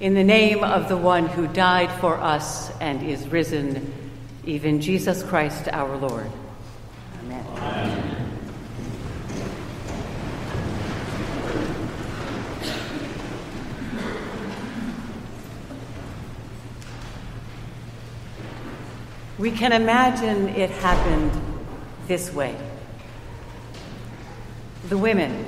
[0.00, 3.92] In the name of the one who died for us and is risen,
[4.44, 6.28] even Jesus Christ our Lord.
[7.22, 7.46] Amen.
[7.56, 8.14] Amen.
[19.38, 21.30] We can imagine it happened
[22.08, 22.56] this way.
[24.88, 25.46] The women,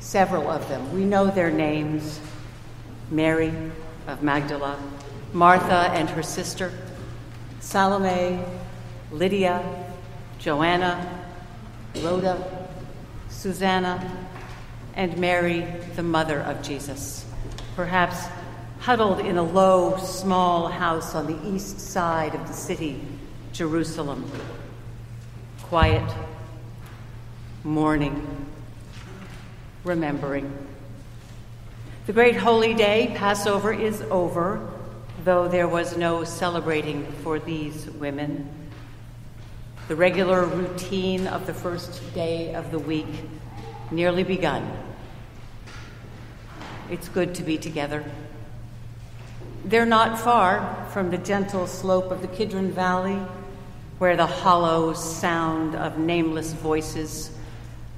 [0.00, 2.20] several of them, we know their names
[3.10, 3.52] Mary
[4.06, 4.78] of Magdala,
[5.32, 6.72] Martha and her sister,
[7.60, 8.40] Salome,
[9.12, 9.62] Lydia,
[10.38, 11.24] Joanna,
[12.02, 12.68] Rhoda,
[13.28, 14.26] Susanna,
[14.94, 17.24] and Mary, the mother of Jesus,
[17.74, 18.26] perhaps
[18.80, 23.00] huddled in a low, small house on the east side of the city,
[23.52, 24.30] Jerusalem.
[25.62, 26.08] Quiet,
[27.64, 28.46] mourning,
[29.84, 30.65] remembering.
[32.06, 34.70] The great holy day, Passover, is over,
[35.24, 38.48] though there was no celebrating for these women.
[39.88, 43.08] The regular routine of the first day of the week
[43.90, 44.70] nearly begun.
[46.92, 48.04] It's good to be together.
[49.64, 53.20] They're not far from the gentle slope of the Kidron Valley,
[53.98, 57.32] where the hollow sound of nameless voices,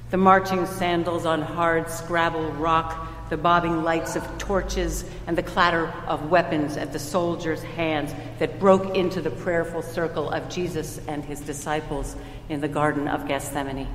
[0.09, 5.87] the marching sandals on hard scrabble rock, the bobbing lights of torches, and the clatter
[6.07, 11.23] of weapons at the soldiers' hands that broke into the prayerful circle of Jesus and
[11.23, 12.15] his disciples
[12.49, 13.87] in the Garden of Gethsemane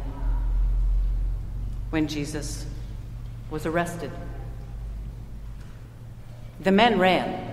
[1.91, 2.64] when Jesus
[3.50, 4.10] was arrested.
[6.60, 7.52] The men ran,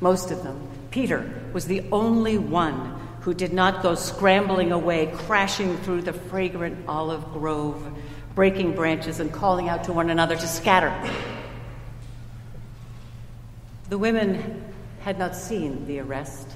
[0.00, 0.68] most of them.
[0.90, 6.86] Peter was the only one who did not go scrambling away, crashing through the fragrant
[6.88, 7.92] olive grove
[8.34, 10.92] breaking branches and calling out to one another to scatter.
[13.88, 14.64] The women
[15.00, 16.48] had not seen the arrest.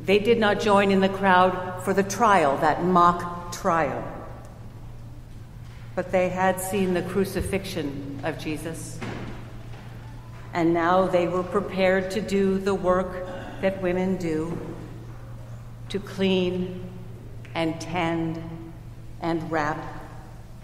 [0.00, 4.04] They did not join in the crowd for the trial, that mock trial.
[5.94, 8.98] But they had seen the crucifixion of Jesus.
[10.54, 13.26] And now they were prepared to do the work
[13.60, 14.58] that women do
[15.88, 16.88] to clean
[17.54, 18.42] and tend
[19.20, 19.95] and wrap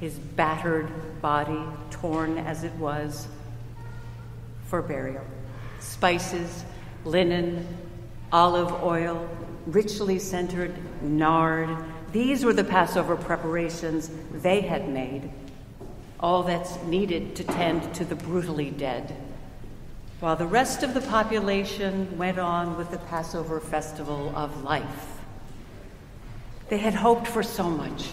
[0.03, 0.91] his battered
[1.23, 3.29] body, torn as it was,
[4.67, 5.23] for burial.
[5.79, 6.65] Spices,
[7.05, 7.65] linen,
[8.33, 9.29] olive oil,
[9.65, 10.75] richly scented
[11.05, 11.69] nard.
[12.11, 15.31] These were the Passover preparations they had made,
[16.19, 19.15] all that's needed to tend to the brutally dead,
[20.19, 25.21] while the rest of the population went on with the Passover festival of life.
[26.71, 28.09] They had hoped for so much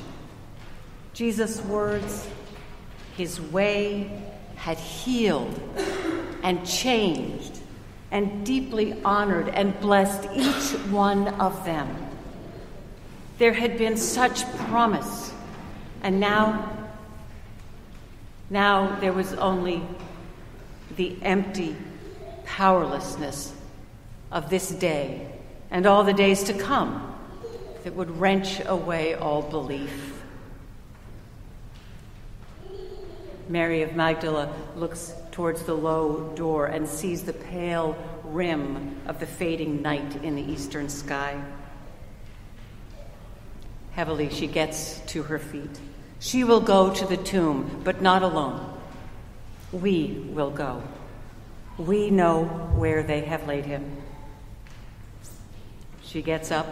[1.20, 2.30] Jesus' words,
[3.18, 4.10] his way
[4.56, 5.60] had healed
[6.44, 7.60] and changed
[8.10, 11.94] and deeply honored and blessed each one of them.
[13.38, 15.34] There had been such promise,
[16.04, 16.88] and now,
[18.50, 19.82] now there was only
[20.96, 21.76] the empty
[22.46, 23.54] powerlessness
[24.32, 25.28] of this day
[25.70, 27.14] and all the days to come
[27.84, 30.19] that would wrench away all belief.
[33.50, 39.26] Mary of Magdala looks towards the low door and sees the pale rim of the
[39.26, 41.44] fading night in the eastern sky.
[43.94, 45.80] Heavily, she gets to her feet.
[46.20, 48.78] She will go to the tomb, but not alone.
[49.72, 50.84] We will go.
[51.80, 52.46] We know
[52.76, 53.98] where they have laid him.
[56.04, 56.68] She gets up.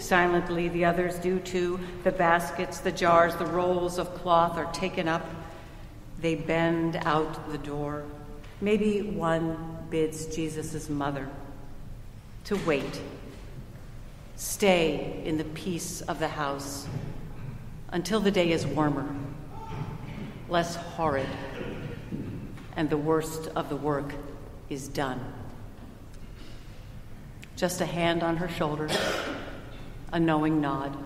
[0.00, 1.78] Silently, the others do too.
[2.02, 5.24] The baskets, the jars, the rolls of cloth are taken up.
[6.22, 8.04] They bend out the door.
[8.60, 11.28] Maybe one bids Jesus' mother
[12.44, 13.00] to wait,
[14.36, 16.86] stay in the peace of the house
[17.88, 19.12] until the day is warmer,
[20.48, 21.28] less horrid,
[22.76, 24.14] and the worst of the work
[24.70, 25.20] is done.
[27.56, 28.88] Just a hand on her shoulder,
[30.12, 30.96] a knowing nod.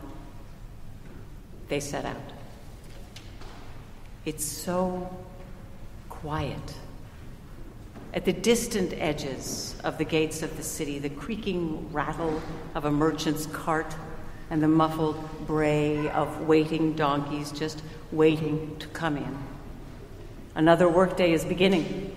[1.69, 2.36] They set out.
[4.27, 5.09] It's so
[6.09, 6.75] quiet.
[8.13, 12.43] At the distant edges of the gates of the city, the creaking rattle
[12.75, 13.95] of a merchant's cart
[14.51, 19.39] and the muffled bray of waiting donkeys just waiting to come in.
[20.57, 22.17] Another workday is beginning.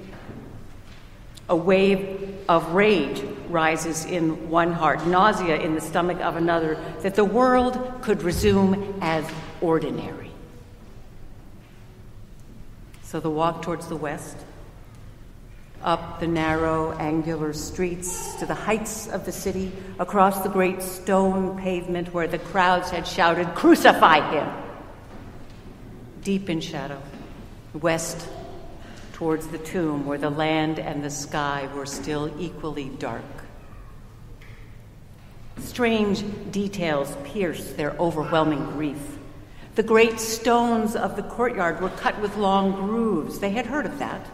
[1.47, 7.13] A wave of rage rises in one heart, nausea in the stomach of another, that
[7.13, 9.25] the world could resume as
[9.61, 10.28] ordinary.
[13.09, 14.37] So the walk towards the west,
[15.81, 21.57] up the narrow, angular streets to the heights of the city, across the great stone
[21.57, 24.47] pavement where the crowds had shouted, Crucify him!
[26.21, 27.01] Deep in shadow,
[27.73, 28.29] west
[29.13, 33.23] towards the tomb where the land and the sky were still equally dark.
[35.57, 39.18] Strange details pierced their overwhelming grief.
[39.75, 43.39] The great stones of the courtyard were cut with long grooves.
[43.39, 44.25] They had heard of that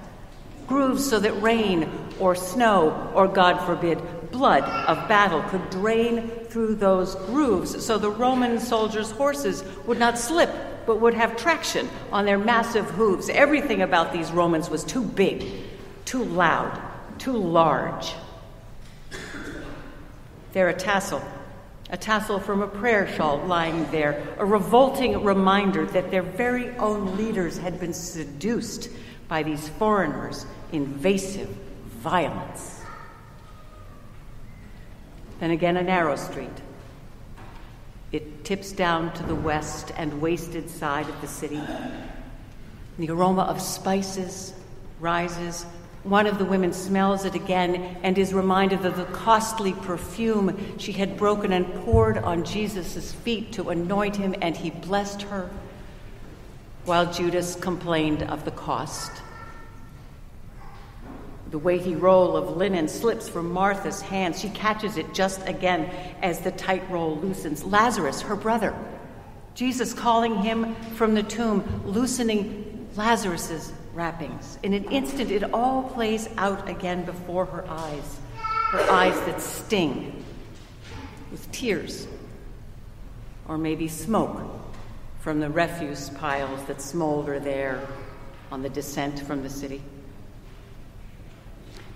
[0.68, 1.90] grooves so that rain
[2.20, 4.02] or snow or, God forbid,
[4.32, 10.18] blood of battle could drain through those grooves so the Roman soldiers' horses would not
[10.18, 10.50] slip
[10.86, 13.30] but would have traction on their massive hooves.
[13.30, 15.44] Everything about these Romans was too big,
[16.06, 16.80] too loud,
[17.18, 18.14] too large.
[20.54, 21.22] There, a tassel,
[21.90, 27.16] a tassel from a prayer shawl lying there, a revolting reminder that their very own
[27.16, 28.90] leaders had been seduced
[29.28, 31.50] by these foreigners' invasive
[32.00, 32.82] violence.
[35.40, 36.50] Then again, a narrow street.
[38.12, 41.62] It tips down to the west and wasted side of the city.
[42.98, 44.54] The aroma of spices
[45.00, 45.66] rises.
[46.06, 50.92] One of the women smells it again and is reminded of the costly perfume she
[50.92, 55.50] had broken and poured on Jesus' feet to anoint him, and he blessed her,
[56.86, 59.12] while Judas complained of the cost.
[61.50, 64.36] The weighty roll of linen slips from Martha's hand.
[64.36, 65.90] She catches it just again
[66.22, 67.64] as the tight roll loosens.
[67.64, 68.76] Lazarus, her brother,
[69.56, 74.60] Jesus calling him from the tomb, loosening Lazarus's wrappings.
[74.62, 78.20] In an instant, it all plays out again before her eyes,
[78.72, 80.24] her eyes that sting
[81.32, 82.08] with tears,
[83.48, 84.42] or maybe smoke
[85.22, 87.88] from the refuse piles that smolder there
[88.52, 89.82] on the descent from the city.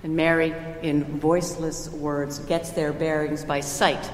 [0.01, 4.09] And Mary, in voiceless words, gets their bearings by sight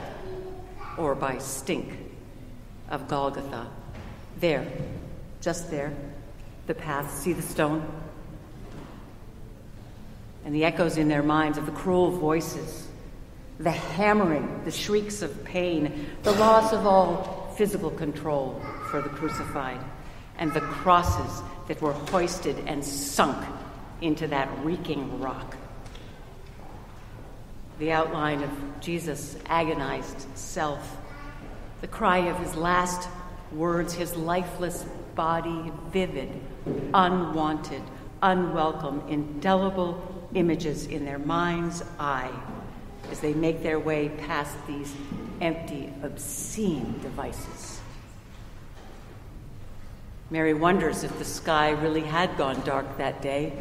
[0.97, 1.93] or by stink
[2.89, 3.67] of Golgotha.
[4.39, 4.65] There,
[5.41, 5.93] just there,
[6.67, 7.11] the path.
[7.11, 7.85] See the stone?
[10.43, 12.87] And the echoes in their minds of the cruel voices,
[13.59, 19.79] the hammering, the shrieks of pain, the loss of all physical control for the crucified,
[20.37, 23.37] and the crosses that were hoisted and sunk
[24.01, 25.55] into that reeking rock
[27.79, 30.97] the outline of Jesus' agonized self,
[31.81, 33.09] the cry of his last
[33.55, 34.85] words, his lifeless
[35.15, 36.29] body, vivid,
[36.93, 37.81] unwanted,
[38.21, 42.31] unwelcome, indelible images in their mind's eye
[43.11, 44.93] as they make their way past these
[45.41, 47.79] empty, obscene devices.
[50.29, 53.53] Mary wonders if the sky really had gone dark that day,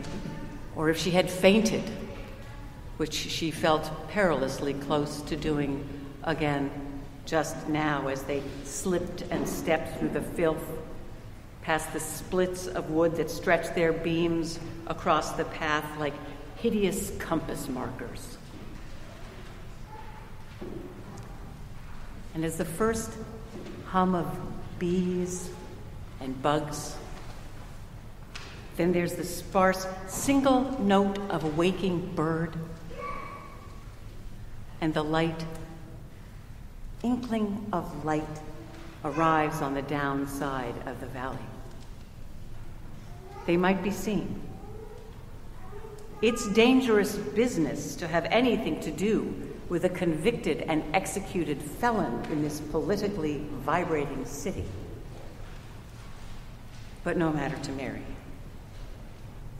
[0.75, 1.83] or if she had fainted
[2.97, 5.85] which she felt perilously close to doing
[6.23, 6.71] again
[7.25, 10.65] just now as they slipped and stepped through the filth,
[11.63, 16.15] past the splits of wood that stretched their beams across the path like
[16.57, 18.37] hideous compass markers.
[22.35, 23.11] And as the first
[23.87, 24.27] hum of
[24.79, 25.51] bees
[26.21, 26.97] and bugs,
[28.77, 32.55] then there's the sparse single note of a waking bird
[34.81, 35.45] and the light,
[37.05, 38.25] inkling of light,
[39.05, 41.39] arrives on the downside of the valley.
[43.47, 44.41] They might be seen.
[46.23, 52.43] It's dangerous business to have anything to do with a convicted and executed felon in
[52.43, 54.65] this politically vibrating city.
[57.03, 58.03] But no matter to Mary.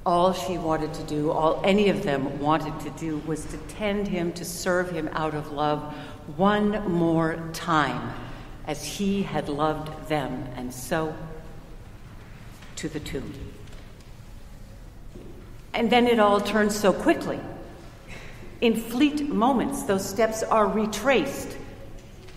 [0.07, 4.09] All she wanted to do, all any of them wanted to do, was to tend
[4.09, 5.95] him, to serve him out of love
[6.37, 8.15] one more time
[8.67, 11.15] as he had loved them, and so
[12.77, 13.33] to the tomb.
[15.75, 17.41] And then it all turns so quickly.
[18.61, 21.57] In fleet moments, those steps are retraced.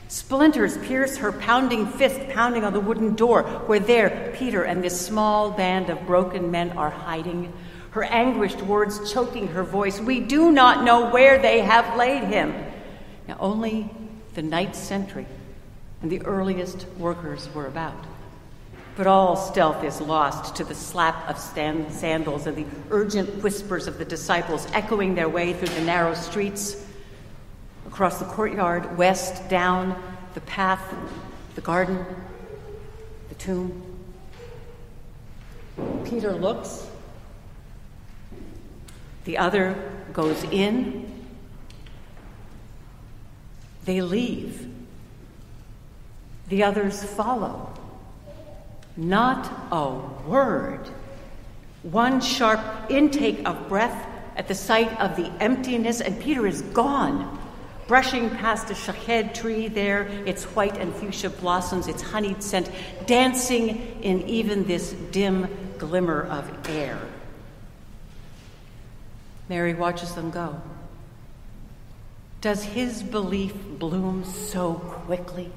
[0.09, 4.99] Splinters pierce her pounding fist, pounding on the wooden door, where there Peter and this
[4.99, 7.53] small band of broken men are hiding,
[7.91, 9.99] her anguished words choking her voice.
[9.99, 12.53] We do not know where they have laid him.
[13.27, 13.89] Now, only
[14.35, 15.25] the night sentry
[16.01, 18.05] and the earliest workers were about.
[18.95, 23.87] But all stealth is lost to the slap of stand- sandals and the urgent whispers
[23.87, 26.83] of the disciples echoing their way through the narrow streets
[27.85, 30.01] across the courtyard, west, down,
[30.33, 30.95] the path,
[31.55, 32.05] the garden,
[33.29, 33.83] the tomb.
[36.03, 36.87] Peter looks.
[39.25, 39.75] The other
[40.13, 41.06] goes in.
[43.87, 44.69] They leave.
[46.49, 47.73] The others follow.
[48.97, 49.91] Not a
[50.29, 50.89] word.
[51.83, 57.39] One sharp intake of breath at the sight of the emptiness, and Peter is gone.
[57.87, 62.69] Brushing past a shahed tree there, its white and fuchsia blossoms, its honeyed scent,
[63.05, 66.99] dancing in even this dim glimmer of air.
[69.47, 70.61] Mary watches them go.
[72.47, 75.51] Does his belief bloom so quickly?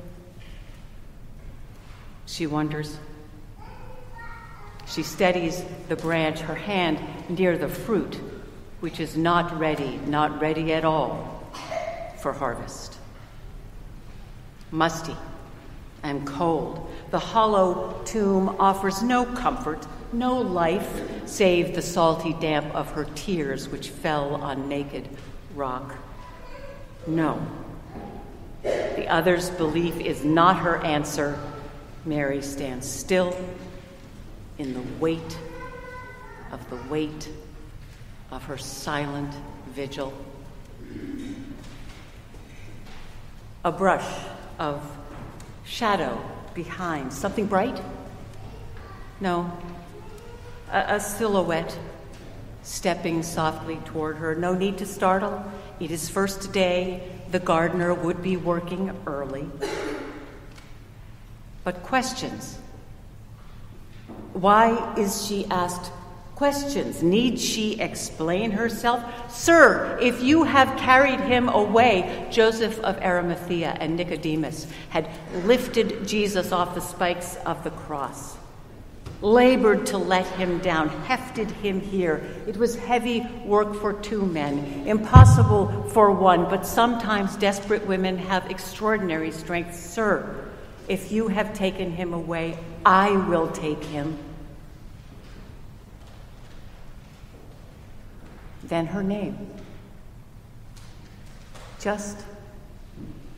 [2.26, 2.99] She wonders.
[4.88, 8.18] She steadies the branch, her hand near the fruit,
[8.80, 11.49] which is not ready, not ready at all
[12.18, 12.97] for harvest.
[14.73, 15.16] Musty
[16.02, 22.90] and cold, the hollow tomb offers no comfort, no life, save the salty damp of
[22.90, 25.09] her tears which fell on naked
[25.54, 25.94] rock.
[27.07, 27.45] No.
[28.62, 31.38] The other's belief is not her answer.
[32.04, 33.37] Mary stands still
[34.59, 35.38] in the weight
[36.52, 37.28] of the weight
[38.30, 39.35] of her silent
[39.71, 40.12] vigil.
[43.64, 44.07] A brush
[44.59, 44.83] of
[45.64, 46.23] shadow
[46.54, 47.12] behind.
[47.12, 47.80] Something bright?
[49.21, 49.50] No.
[50.71, 51.78] A, a, silhouette
[52.70, 54.34] stepping softly toward her.
[54.34, 55.44] No need to startle.
[55.80, 57.02] It is first day.
[57.32, 59.48] The gardener would be working early.
[61.64, 62.58] But questions
[64.32, 65.90] why is she asked
[66.36, 67.02] questions?
[67.02, 69.02] Need she explain herself?
[69.30, 75.10] Sir, if you have carried him away, Joseph of Arimathea and Nicodemus had
[75.44, 78.36] lifted Jesus off the spikes of the cross,
[79.22, 82.24] labored to let him down, hefted him here.
[82.46, 88.50] It was heavy work for two men, impossible for one, but sometimes desperate women have
[88.50, 89.76] extraordinary strength.
[89.78, 90.48] Sir,
[90.88, 94.18] if you have taken him away, I will take him.
[98.64, 99.50] Then her name.
[101.80, 102.18] Just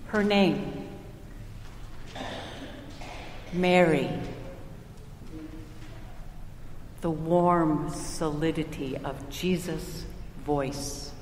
[0.09, 0.89] her name.
[3.53, 4.11] Mary.
[7.03, 10.07] The warm solidity of Jesus'
[10.47, 11.13] voice.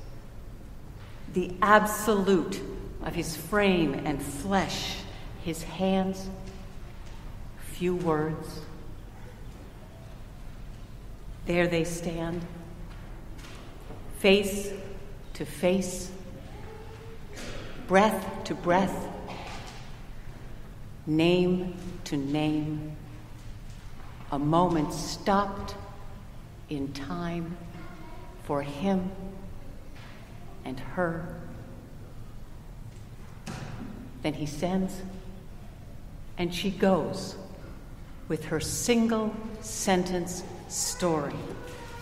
[1.33, 2.61] The absolute
[3.03, 4.97] of his frame and flesh
[5.43, 6.29] his hands,
[7.73, 8.61] few words.
[11.47, 12.45] There they stand,
[14.19, 14.71] face
[15.33, 16.11] to face,
[17.87, 19.07] breath to breath,
[21.07, 22.95] name to name,
[24.31, 25.75] a moment stopped
[26.69, 27.57] in time
[28.43, 29.11] for him
[30.63, 31.37] and her.
[34.21, 35.01] Then he sends
[36.37, 37.35] and she goes
[38.27, 41.35] with her single sentence story,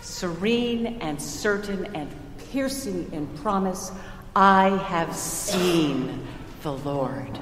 [0.00, 2.08] serene and certain and
[2.50, 3.90] piercing in promise
[4.34, 6.26] I have seen
[6.62, 7.38] the Lord.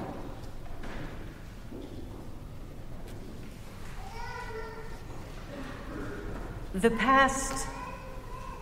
[6.73, 7.67] The past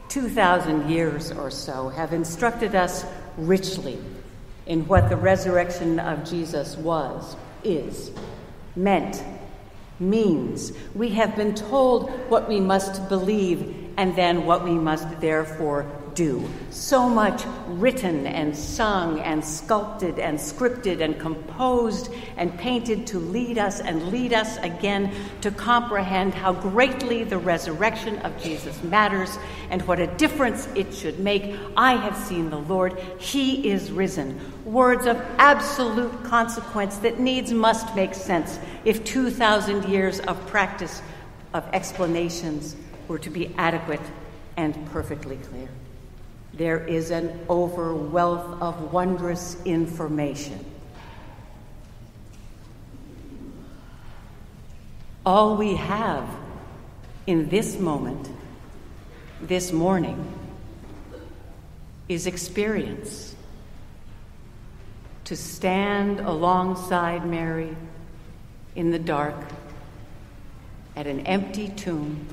[0.09, 3.05] 2,000 years or so have instructed us
[3.37, 3.99] richly
[4.65, 7.35] in what the resurrection of Jesus was
[7.65, 8.11] is,
[8.77, 9.21] meant,
[9.99, 10.71] means.
[10.95, 15.85] We have been told what we must believe and then what we must therefore
[16.17, 16.43] do.
[16.71, 23.59] So much written and sung and sculpted and scripted and composed and painted to lead
[23.59, 29.38] us and lead us again to comprehend how greatly the resurrection of Jesus matters
[29.69, 31.55] and what a difference it should make.
[31.77, 34.39] I have seen the Lord, He is risen.
[34.65, 41.03] Words of absolute consequence that needs must make sense if 2,000 years of practice
[41.53, 42.75] of explanations
[43.07, 44.01] were to be adequate
[44.57, 45.69] and perfectly clear.
[46.57, 50.65] There is an overwealth of wondrous information.
[55.23, 56.27] All we have
[57.27, 58.29] in this moment,
[59.39, 60.33] this morning,
[62.09, 63.35] is experience.
[65.25, 67.75] To stand alongside Mary
[68.75, 69.35] in the dark
[70.95, 72.25] at an empty tomb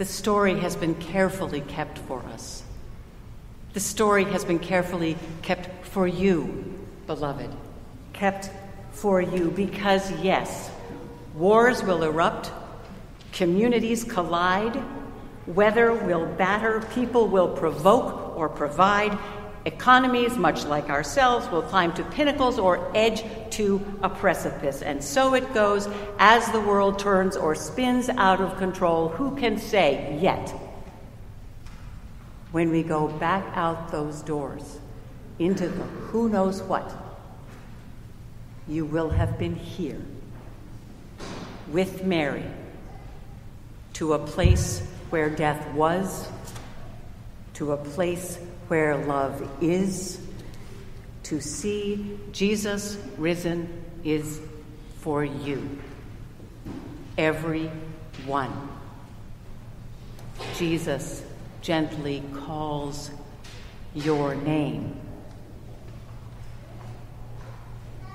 [0.00, 2.62] the story has been carefully kept for us.
[3.74, 6.74] The story has been carefully kept for you,
[7.06, 7.50] beloved.
[8.14, 8.48] Kept
[8.92, 10.70] for you because, yes,
[11.34, 12.50] wars will erupt,
[13.32, 14.82] communities collide,
[15.46, 19.18] Weather will batter, people will provoke or provide.
[19.66, 24.80] Economies, much like ourselves, will climb to pinnacles or edge to a precipice.
[24.80, 25.86] And so it goes
[26.18, 29.08] as the world turns or spins out of control.
[29.08, 30.48] Who can say yet?
[32.52, 34.78] When we go back out those doors
[35.38, 36.90] into the who knows what,
[38.66, 40.00] you will have been here
[41.70, 42.44] with Mary
[43.94, 46.28] to a place where death was,
[47.54, 48.38] to a place
[48.70, 50.20] where love is.
[51.24, 53.68] To see Jesus risen
[54.04, 54.40] is
[55.00, 55.78] for you,
[57.18, 57.68] every
[58.26, 58.68] one.
[60.56, 61.24] Jesus
[61.62, 63.10] gently calls
[63.92, 65.00] your name.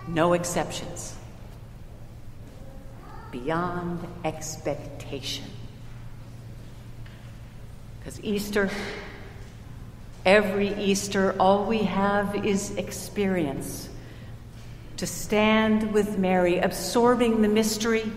[0.07, 1.15] No exceptions.
[3.31, 5.45] Beyond expectation.
[7.99, 8.69] Because Easter,
[10.25, 13.89] every Easter, all we have is experience.
[14.97, 18.11] To stand with Mary, absorbing the mystery,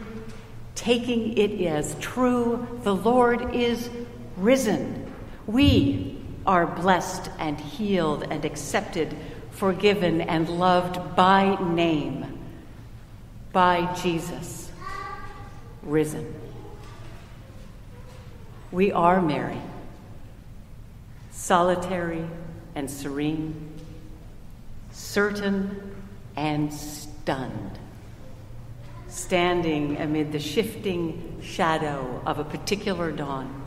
[0.75, 2.67] taking it as true.
[2.83, 3.91] The Lord is
[4.37, 5.12] risen.
[5.47, 9.15] We are blessed and healed and accepted,
[9.50, 12.38] forgiven and loved by name,
[13.53, 14.71] by Jesus,
[15.83, 16.35] risen.
[18.71, 19.61] We are Mary
[21.38, 22.28] solitary
[22.75, 23.73] and serene,
[24.90, 25.95] certain
[26.37, 27.78] and stunned,
[29.07, 33.62] standing amid the shifting shadow of a particular dawn,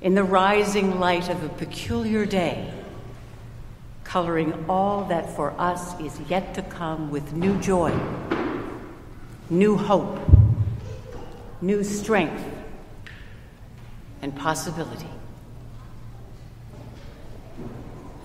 [0.00, 2.72] in the rising light of a peculiar day,
[4.02, 7.92] coloring all that for us is yet to come with new joy,
[9.50, 10.18] new hope,
[11.60, 12.42] new strength,
[14.22, 15.08] and possibility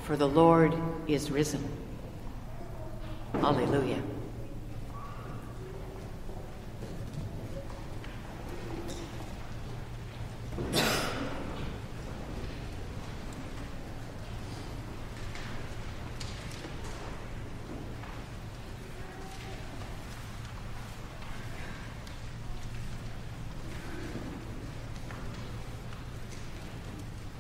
[0.10, 0.74] for the Lord
[1.08, 1.64] is risen.
[3.36, 4.02] Alleluia.